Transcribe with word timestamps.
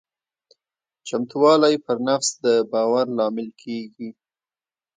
چمتووالی 1.07 1.75
پر 1.85 1.97
نفس 2.07 2.29
د 2.43 2.45
باور 2.71 3.05
لامل 3.17 3.49
کېږي. 3.61 4.09